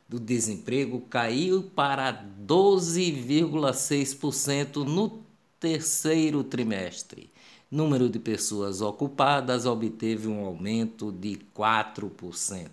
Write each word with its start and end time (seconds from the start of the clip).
Do 0.06 0.20
desemprego 0.20 1.00
caiu 1.08 1.62
para 1.74 2.22
12,6% 2.46 4.84
no 4.84 5.24
terceiro 5.58 6.44
trimestre 6.44 7.34
número 7.70 8.08
de 8.08 8.18
pessoas 8.18 8.80
ocupadas 8.80 9.66
obteve 9.66 10.28
um 10.28 10.44
aumento 10.44 11.10
de 11.10 11.38
4%. 11.56 12.68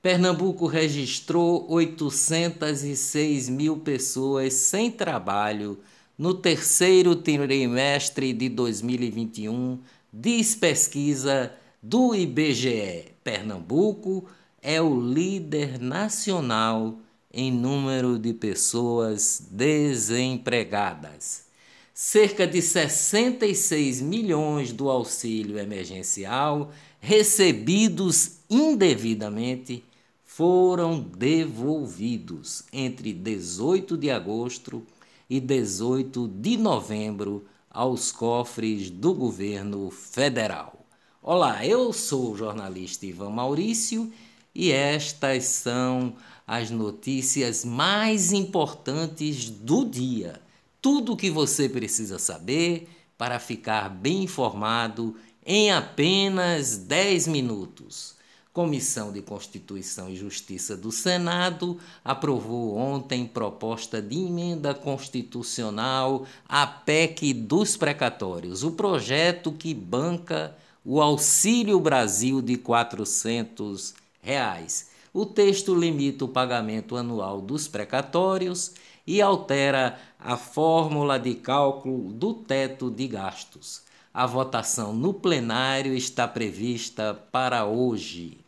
Pernambuco 0.00 0.66
registrou 0.66 1.66
806 1.70 3.48
mil 3.48 3.78
pessoas 3.78 4.54
sem 4.54 4.90
trabalho 4.90 5.78
no 6.18 6.34
terceiro 6.34 7.14
trimestre 7.14 8.32
de 8.32 8.48
2021, 8.48 9.78
diz 10.12 10.56
pesquisa 10.56 11.52
do 11.80 12.14
IBGE. 12.14 13.12
Pernambuco 13.22 14.24
é 14.60 14.82
o 14.82 15.00
líder 15.00 15.80
nacional 15.80 16.98
em 17.32 17.52
número 17.52 18.18
de 18.18 18.34
pessoas 18.34 19.46
desempregadas 19.50 21.51
cerca 21.94 22.46
de 22.46 22.62
66 22.62 24.00
milhões 24.00 24.72
do 24.72 24.88
auxílio 24.88 25.58
emergencial 25.58 26.70
recebidos 26.98 28.38
indevidamente 28.48 29.84
foram 30.24 31.00
devolvidos 31.00 32.64
entre 32.72 33.12
18 33.12 33.98
de 33.98 34.10
agosto 34.10 34.82
e 35.28 35.38
18 35.38 36.28
de 36.28 36.56
novembro 36.56 37.44
aos 37.70 38.10
cofres 38.10 38.88
do 38.88 39.12
governo 39.12 39.90
federal. 39.90 40.86
Olá, 41.22 41.64
eu 41.66 41.92
sou 41.92 42.32
o 42.32 42.36
jornalista 42.36 43.04
Ivan 43.04 43.30
Maurício 43.30 44.10
e 44.54 44.72
estas 44.72 45.44
são 45.44 46.14
as 46.46 46.70
notícias 46.70 47.64
mais 47.64 48.32
importantes 48.32 49.50
do 49.50 49.84
dia 49.84 50.40
tudo 50.82 51.12
o 51.12 51.16
que 51.16 51.30
você 51.30 51.68
precisa 51.68 52.18
saber 52.18 52.88
para 53.16 53.38
ficar 53.38 53.88
bem 53.88 54.24
informado 54.24 55.14
em 55.46 55.70
apenas 55.70 56.76
10 56.76 57.28
minutos. 57.28 58.16
Comissão 58.52 59.12
de 59.12 59.22
Constituição 59.22 60.10
e 60.10 60.16
Justiça 60.16 60.76
do 60.76 60.92
Senado 60.92 61.78
aprovou 62.04 62.76
ontem 62.76 63.24
proposta 63.24 64.02
de 64.02 64.18
emenda 64.18 64.74
constitucional 64.74 66.26
à 66.46 66.66
PEC 66.66 67.32
dos 67.32 67.76
precatórios, 67.76 68.62
o 68.62 68.72
projeto 68.72 69.52
que 69.52 69.72
banca 69.72 70.54
o 70.84 71.00
Auxílio 71.00 71.78
Brasil 71.80 72.42
de 72.42 72.56
400 72.56 73.94
reais. 74.20 74.90
O 75.14 75.24
texto 75.24 75.74
limita 75.74 76.24
o 76.24 76.28
pagamento 76.28 76.96
anual 76.96 77.40
dos 77.40 77.68
precatórios 77.68 78.72
e 79.06 79.20
altera 79.20 79.98
a 80.18 80.36
fórmula 80.36 81.18
de 81.18 81.34
cálculo 81.34 82.12
do 82.12 82.34
teto 82.34 82.90
de 82.90 83.08
gastos. 83.08 83.82
A 84.14 84.26
votação 84.26 84.92
no 84.92 85.14
plenário 85.14 85.94
está 85.94 86.28
prevista 86.28 87.14
para 87.32 87.64
hoje. 87.64 88.38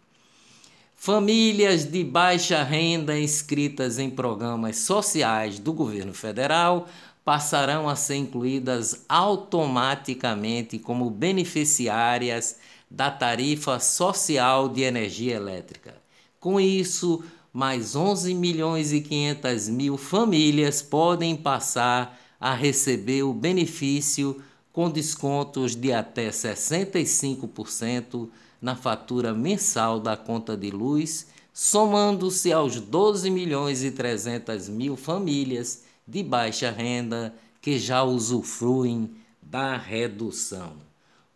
Famílias 0.95 1.85
de 1.85 2.03
baixa 2.03 2.63
renda 2.63 3.19
inscritas 3.19 3.99
em 3.99 4.09
programas 4.09 4.79
sociais 4.79 5.59
do 5.59 5.73
governo 5.73 6.15
federal 6.15 6.89
passarão 7.25 7.89
a 7.89 7.97
ser 7.97 8.17
incluídas 8.17 9.05
automaticamente 9.09 10.79
como 10.79 11.11
beneficiárias 11.11 12.59
da 12.91 13.11
tarifa 13.11 13.81
social 13.81 14.69
de 14.69 14.83
energia 14.83 15.35
elétrica. 15.35 15.95
Com 16.39 16.61
isso, 16.61 17.25
mais 17.55 17.95
11 17.95 18.35
milhões 18.35 18.93
e 18.93 19.01
500 19.01 19.69
mil 19.69 19.97
famílias 19.97 20.83
podem 20.83 21.37
passar 21.37 22.21
a 22.41 22.53
receber 22.53 23.23
o 23.23 23.33
benefício 23.33 24.43
com 24.73 24.91
descontos 24.91 25.77
de 25.77 25.93
até 25.93 26.31
65% 26.31 28.29
na 28.61 28.75
fatura 28.75 29.33
mensal 29.33 30.01
da 30.01 30.17
conta 30.17 30.57
de 30.57 30.73
luz, 30.73 31.29
somando-se 31.53 32.53
aos 32.53 32.81
12 32.81 33.31
milhões 33.31 33.85
e 33.85 33.93
300 33.93 34.69
mil 34.69 34.97
famílias 34.97 35.85
de 36.05 36.25
baixa 36.25 36.73
renda 36.73 37.33
que 37.63 37.79
já 37.79 38.03
usufruem 38.03 39.13
da 39.41 39.77
redução. 39.77 40.73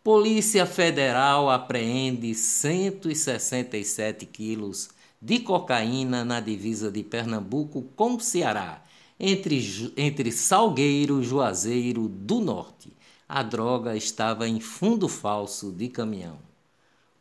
Polícia 0.02 0.66
Federal 0.66 1.48
apreende 1.48 2.34
167 2.34 4.26
quilos 4.26 4.97
de 5.20 5.40
cocaína 5.40 6.24
na 6.24 6.40
divisa 6.40 6.90
de 6.90 7.02
Pernambuco 7.02 7.82
com 7.96 8.14
o 8.14 8.20
Ceará, 8.20 8.82
entre, 9.18 9.92
entre 9.96 10.30
Salgueiro 10.30 11.20
e 11.20 11.24
Juazeiro 11.24 12.06
do 12.08 12.40
Norte. 12.40 12.96
A 13.28 13.42
droga 13.42 13.96
estava 13.96 14.48
em 14.48 14.60
fundo 14.60 15.08
falso 15.08 15.72
de 15.72 15.88
caminhão. 15.88 16.38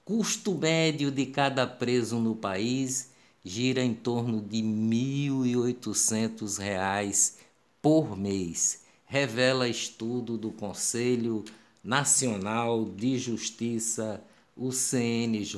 Custo 0.06 0.54
médio 0.56 1.10
de 1.12 1.26
cada 1.26 1.66
preso 1.68 2.18
no 2.20 2.36
país 2.36 3.12
gira 3.44 3.84
em 3.84 3.94
torno 3.94 4.42
de 4.42 4.62
R$ 4.62 4.64
1.800 4.64 7.36
por 7.82 8.18
mês, 8.18 8.84
revela 9.06 9.70
estudo 9.70 10.38
do 10.38 10.52
Conselho 10.52 11.44
Nacional 11.84 12.86
de 12.86 13.18
Justiça, 13.18 14.22
o 14.56 14.72
CNJ. 14.72 15.58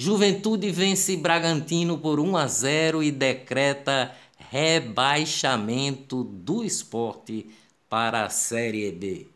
Juventude 0.00 0.70
vence 0.70 1.16
Bragantino 1.16 1.98
por 1.98 2.20
1 2.20 2.36
a 2.36 2.46
0 2.46 3.02
e 3.02 3.10
decreta 3.10 4.14
rebaixamento 4.48 6.22
do 6.22 6.62
esporte 6.62 7.50
para 7.90 8.24
a 8.24 8.30
Série 8.30 8.92
B. 8.92 9.26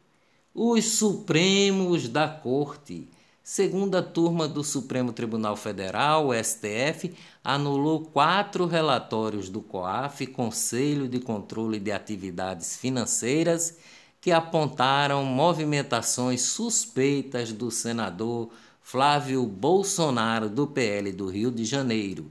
Os 0.55 0.85
Supremos 0.85 2.07
da 2.09 2.29
Corte. 2.29 3.09
Segunda 3.43 4.01
turma 4.01 4.47
do 4.47 4.63
Supremo 4.63 5.13
Tribunal 5.13 5.57
Federal, 5.57 6.31
STF, 6.33 7.13
anulou 7.43 8.05
quatro 8.05 8.65
relatórios 8.65 9.49
do 9.49 9.61
COAF, 9.61 10.29
Conselho 10.29 11.09
de 11.09 11.19
Controle 11.19 11.81
de 11.81 11.91
Atividades 11.91 12.77
Financeiras, 12.77 13.79
que 14.21 14.31
apontaram 14.31 15.25
movimentações 15.25 16.43
suspeitas 16.43 17.53
do 17.53 17.69
senador 17.69 18.49
Flávio 18.83 19.47
Bolsonaro, 19.47 20.51
do 20.51 20.67
PL 20.67 21.13
do 21.13 21.27
Rio 21.29 21.51
de 21.51 21.65
Janeiro, 21.65 22.31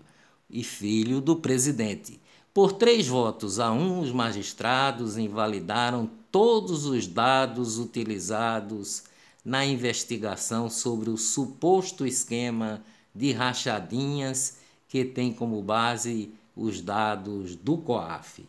e 0.50 0.64
filho 0.64 1.22
do 1.22 1.38
presidente. 1.38 2.20
Por 2.54 2.74
três 2.74 3.08
votos 3.08 3.60
a 3.60 3.72
um, 3.72 4.02
os 4.02 4.12
magistrados 4.12 5.18
invalidaram 5.18 6.10
todos 6.32 6.86
os 6.86 7.08
dados 7.08 7.80
utilizados 7.80 9.04
na 9.44 9.66
investigação 9.66 10.70
sobre 10.70 11.10
o 11.10 11.18
suposto 11.18 12.06
esquema 12.06 12.84
de 13.16 13.32
rachadinhas 13.32 14.58
que 14.88 15.06
tem 15.06 15.34
como 15.34 15.62
base 15.64 16.32
os 16.56 16.82
dados 16.82 17.56
do 17.56 17.78
COAF. 17.78 18.46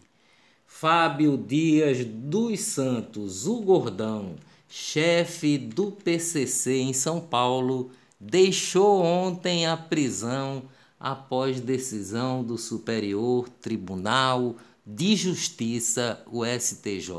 Fábio 0.66 1.36
Dias 1.36 2.04
dos 2.04 2.60
Santos, 2.60 3.46
o 3.46 3.60
Gordão, 3.60 4.34
chefe 4.74 5.58
do 5.58 5.92
PCC 5.92 6.78
em 6.78 6.94
São 6.94 7.20
Paulo, 7.20 7.90
deixou 8.18 9.02
ontem 9.02 9.66
a 9.66 9.76
prisão 9.76 10.62
após 10.98 11.60
decisão 11.60 12.42
do 12.42 12.56
Superior 12.56 13.50
Tribunal 13.60 14.56
de 14.86 15.14
Justiça, 15.14 16.24
o 16.26 16.42
STJ. 16.46 17.10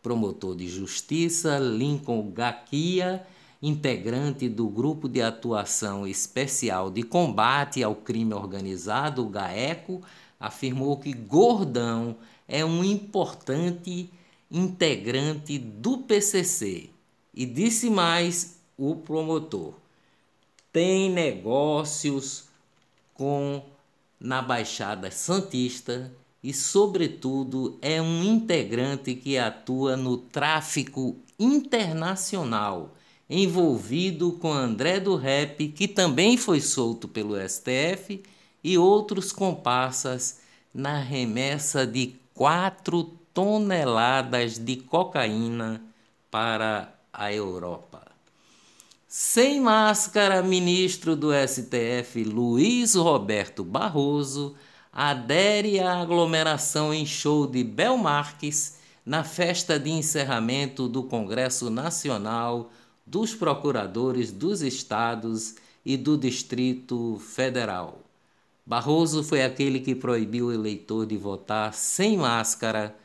Promotor 0.00 0.54
de 0.54 0.68
Justiça 0.68 1.58
Lincoln 1.58 2.30
Gaquia 2.30 3.26
integrante 3.60 4.48
do 4.48 4.68
Grupo 4.68 5.08
de 5.08 5.20
Atuação 5.20 6.06
Especial 6.06 6.92
de 6.92 7.02
Combate 7.02 7.82
ao 7.82 7.96
Crime 7.96 8.34
Organizado, 8.34 9.26
o 9.26 9.28
GAECO, 9.28 10.00
afirmou 10.38 10.96
que 10.96 11.12
Gordão 11.12 12.16
é 12.46 12.64
um 12.64 12.84
importante 12.84 14.10
integrante 14.52 15.58
do 15.58 15.98
PCC 15.98 16.90
e 17.34 17.46
disse 17.46 17.88
mais 17.88 18.58
o 18.76 18.96
promotor: 18.96 19.72
tem 20.70 21.10
negócios 21.10 22.44
com 23.14 23.62
na 24.20 24.42
Baixada 24.42 25.10
Santista 25.10 26.12
e, 26.42 26.52
sobretudo, 26.52 27.78
é 27.80 28.00
um 28.00 28.22
integrante 28.22 29.14
que 29.14 29.38
atua 29.38 29.96
no 29.96 30.16
tráfico 30.16 31.16
internacional, 31.38 32.94
envolvido 33.28 34.32
com 34.32 34.52
André 34.52 35.00
do 35.00 35.16
Rep, 35.16 35.68
que 35.68 35.88
também 35.88 36.36
foi 36.36 36.60
solto 36.60 37.08
pelo 37.08 37.36
STF, 37.36 38.22
e 38.62 38.78
outros 38.78 39.32
comparsas 39.32 40.40
na 40.72 40.98
remessa 40.98 41.86
de 41.86 42.14
4 42.34 43.21
toneladas 43.34 44.58
de 44.58 44.76
cocaína 44.76 45.82
para 46.30 46.94
a 47.12 47.32
Europa. 47.32 48.02
Sem 49.06 49.60
máscara, 49.60 50.42
ministro 50.42 51.14
do 51.14 51.28
STF 51.32 52.24
Luiz 52.24 52.94
Roberto 52.94 53.62
Barroso 53.62 54.54
adere 54.92 55.80
à 55.80 56.00
aglomeração 56.00 56.92
em 56.92 57.04
show 57.04 57.46
de 57.46 57.62
Belmarques 57.62 58.78
na 59.04 59.24
festa 59.24 59.78
de 59.78 59.90
encerramento 59.90 60.88
do 60.88 61.02
Congresso 61.02 61.68
Nacional 61.68 62.70
dos 63.06 63.34
Procuradores 63.34 64.30
dos 64.32 64.62
Estados 64.62 65.56
e 65.84 65.96
do 65.96 66.16
Distrito 66.16 67.20
Federal. 67.20 67.98
Barroso 68.64 69.24
foi 69.24 69.42
aquele 69.42 69.80
que 69.80 69.94
proibiu 69.94 70.46
o 70.46 70.52
eleitor 70.52 71.04
de 71.04 71.16
votar 71.16 71.74
sem 71.74 72.16
máscara 72.16 72.96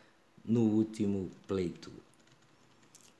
no 0.47 0.61
último 0.61 1.29
pleito. 1.47 1.91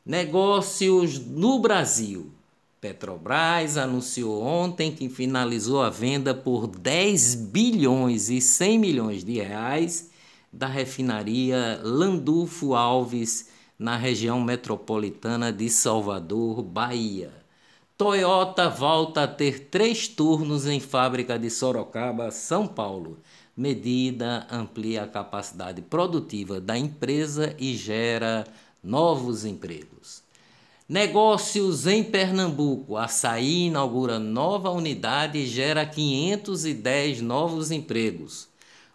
Negócios 0.06 1.20
no 1.20 1.60
Brasil. 1.60 2.32
Petrobras 2.80 3.76
anunciou 3.78 4.42
ontem 4.42 4.92
que 4.92 5.10
finalizou 5.10 5.82
a 5.82 5.90
venda 5.90 6.34
por 6.34 6.68
10 6.68 7.36
bilhões 7.36 8.30
e 8.30 8.40
100 8.40 8.80
milhões 8.80 9.24
de 9.24 9.42
reais 9.42 10.10
da 10.52 10.68
refinaria 10.68 11.80
Landulfo 11.84 12.74
Alves, 12.74 13.50
na 13.78 13.96
região 13.96 14.42
metropolitana 14.42 15.52
de 15.52 15.70
Salvador, 15.70 16.64
Bahia. 16.64 17.32
Toyota 17.96 18.70
volta 18.70 19.24
a 19.24 19.28
ter 19.28 19.68
três 19.70 20.08
turnos 20.08 20.66
em 20.66 20.80
fábrica 20.80 21.38
de 21.38 21.50
Sorocaba, 21.50 22.32
São 22.32 22.66
Paulo. 22.66 23.18
Medida 23.58 24.46
amplia 24.52 25.04
a 25.04 25.08
capacidade 25.08 25.82
produtiva 25.82 26.62
da 26.62 26.78
empresa 26.78 27.56
e 27.58 27.76
gera 27.76 28.46
novos 28.84 29.44
empregos. 29.44 30.22
Negócios 30.88 31.88
em 31.88 32.04
Pernambuco. 32.04 32.96
Açaí 32.96 33.66
inaugura 33.66 34.20
nova 34.20 34.70
unidade 34.70 35.40
e 35.40 35.48
gera 35.48 35.86
510 35.86 37.22
novos 37.22 37.72
empregos 37.72 38.48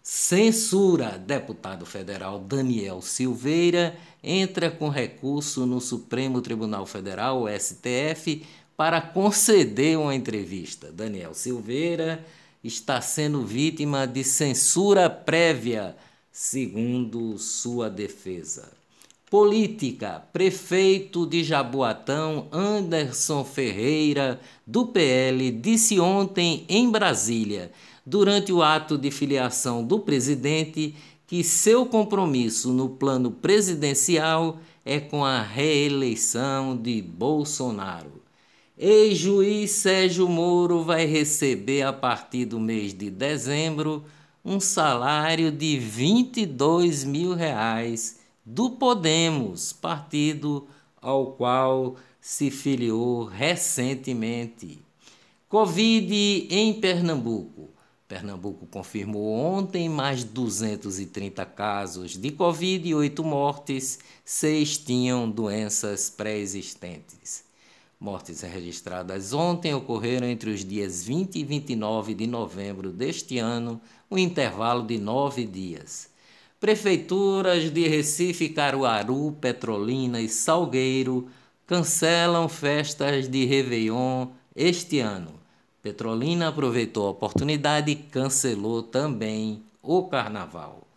Censura. 0.00 1.18
Deputado 1.18 1.84
federal 1.86 2.38
Daniel 2.38 3.02
Silveira 3.02 3.96
entra 4.22 4.70
com 4.70 4.88
recurso 4.88 5.66
no 5.66 5.80
Supremo 5.80 6.40
Tribunal 6.40 6.86
Federal, 6.86 7.46
STF, 7.48 8.44
para 8.76 9.00
conceder 9.00 9.98
uma 9.98 10.14
entrevista. 10.14 10.90
Daniel 10.90 11.34
Silveira 11.34 12.24
está 12.62 13.00
sendo 13.00 13.44
vítima 13.44 14.06
de 14.06 14.22
censura 14.22 15.10
prévia, 15.10 15.96
segundo 16.30 17.38
sua 17.38 17.90
defesa. 17.90 18.70
Política: 19.28 20.22
prefeito 20.32 21.26
de 21.26 21.42
Jaboatão, 21.42 22.48
Anderson 22.52 23.44
Ferreira, 23.44 24.40
do 24.66 24.86
PL, 24.86 25.50
disse 25.50 25.98
ontem 25.98 26.64
em 26.68 26.90
Brasília, 26.90 27.72
durante 28.04 28.52
o 28.52 28.62
ato 28.62 28.98
de 28.98 29.10
filiação 29.10 29.84
do 29.84 29.98
presidente, 29.98 30.94
que 31.26 31.42
seu 31.42 31.86
compromisso 31.86 32.72
no 32.72 32.90
plano 32.90 33.30
presidencial 33.30 34.58
é 34.84 35.00
com 35.00 35.24
a 35.24 35.40
reeleição 35.40 36.76
de 36.76 37.00
Bolsonaro. 37.00 38.21
Ex-juiz 38.84 39.70
Sérgio 39.70 40.28
Moro 40.28 40.82
vai 40.82 41.06
receber 41.06 41.82
a 41.82 41.92
partir 41.92 42.46
do 42.46 42.58
mês 42.58 42.92
de 42.92 43.10
dezembro 43.10 44.04
um 44.44 44.58
salário 44.58 45.52
de 45.52 45.78
22 45.78 47.04
mil 47.04 47.32
reais 47.32 48.18
do 48.44 48.70
Podemos, 48.70 49.72
partido 49.72 50.66
ao 51.00 51.34
qual 51.34 51.94
se 52.20 52.50
filiou 52.50 53.22
recentemente. 53.22 54.80
Covid 55.48 56.48
em 56.50 56.74
Pernambuco. 56.74 57.70
Pernambuco 58.08 58.66
confirmou 58.66 59.32
ontem 59.32 59.88
mais 59.88 60.24
230 60.24 61.46
casos 61.46 62.16
de 62.16 62.32
Covid 62.32 62.88
e 62.88 62.92
8 62.96 63.22
mortes, 63.22 64.00
seis 64.24 64.76
tinham 64.76 65.30
doenças 65.30 66.10
pré-existentes. 66.10 67.51
Mortes 68.02 68.40
registradas 68.40 69.32
ontem 69.32 69.72
ocorreram 69.72 70.26
entre 70.26 70.50
os 70.50 70.64
dias 70.64 71.04
20 71.04 71.38
e 71.38 71.44
29 71.44 72.14
de 72.14 72.26
novembro 72.26 72.90
deste 72.90 73.38
ano, 73.38 73.80
um 74.10 74.18
intervalo 74.18 74.82
de 74.84 74.98
nove 74.98 75.46
dias. 75.46 76.10
Prefeituras 76.58 77.70
de 77.70 77.86
Recife, 77.86 78.48
Caruaru, 78.48 79.36
Petrolina 79.40 80.20
e 80.20 80.28
Salgueiro 80.28 81.28
cancelam 81.64 82.48
festas 82.48 83.28
de 83.28 83.44
Réveillon 83.44 84.30
este 84.56 84.98
ano. 84.98 85.34
Petrolina 85.80 86.48
aproveitou 86.48 87.06
a 87.06 87.10
oportunidade 87.10 87.92
e 87.92 87.94
cancelou 87.94 88.82
também 88.82 89.62
o 89.80 90.02
carnaval. 90.08 90.88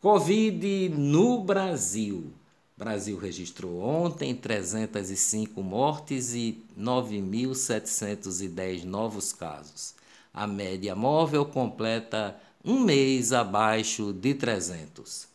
Covid 0.00 0.88
no 0.88 1.44
Brasil. 1.44 2.32
Brasil 2.80 3.16
registrou 3.18 3.82
ontem 3.82 4.34
305 4.34 5.62
mortes 5.62 6.34
e 6.34 6.64
9.710 6.78 8.84
novos 8.84 9.34
casos. 9.34 9.94
A 10.32 10.46
média 10.46 10.96
móvel 10.96 11.44
completa 11.44 12.40
um 12.64 12.80
mês 12.80 13.34
abaixo 13.34 14.14
de 14.14 14.32
300. 14.32 15.28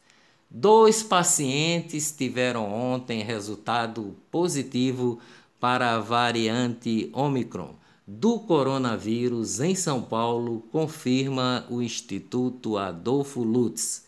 Dois 0.50 1.04
pacientes 1.04 2.12
tiveram 2.12 2.74
ontem 2.74 3.22
resultado 3.22 4.16
positivo 4.32 5.20
para 5.60 5.94
a 5.94 6.00
variante 6.00 7.12
Omicron 7.14 7.76
do 8.08 8.40
coronavírus 8.40 9.60
em 9.60 9.76
São 9.76 10.02
Paulo, 10.02 10.64
confirma 10.72 11.64
o 11.70 11.80
Instituto 11.80 12.76
Adolfo 12.76 13.44
Lutz. 13.44 14.05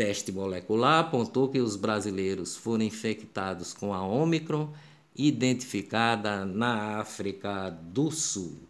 Teste 0.00 0.32
molecular 0.32 1.00
apontou 1.00 1.50
que 1.50 1.58
os 1.58 1.76
brasileiros 1.76 2.56
foram 2.56 2.82
infectados 2.82 3.74
com 3.74 3.92
a 3.92 4.02
Omicron, 4.02 4.70
identificada 5.14 6.42
na 6.46 6.98
África 6.98 7.68
do 7.68 8.10
Sul. 8.10 8.60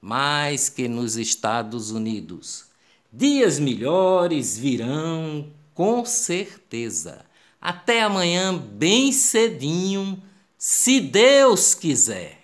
mais 0.00 0.68
que 0.68 0.86
nos 0.86 1.16
Estados 1.16 1.90
Unidos. 1.90 2.66
Dias 3.12 3.58
melhores 3.58 4.56
virão, 4.56 5.48
com 5.74 6.04
certeza. 6.04 7.24
Até 7.60 8.02
amanhã, 8.02 8.56
bem 8.56 9.10
cedinho, 9.10 10.22
se 10.56 11.00
Deus 11.00 11.74
quiser. 11.74 12.37